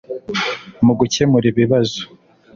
[0.85, 2.01] mu gukemura ibibazo